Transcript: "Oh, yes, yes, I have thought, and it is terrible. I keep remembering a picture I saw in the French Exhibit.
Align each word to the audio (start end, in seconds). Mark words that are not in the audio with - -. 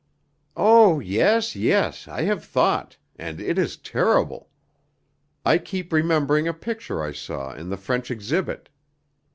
"Oh, 0.57 0.99
yes, 0.99 1.55
yes, 1.55 2.07
I 2.07 2.23
have 2.23 2.43
thought, 2.43 2.97
and 3.17 3.39
it 3.39 3.59
is 3.59 3.77
terrible. 3.77 4.49
I 5.45 5.59
keep 5.59 5.93
remembering 5.93 6.47
a 6.47 6.55
picture 6.55 7.03
I 7.03 7.11
saw 7.11 7.53
in 7.53 7.69
the 7.69 7.77
French 7.77 8.09
Exhibit. 8.09 8.69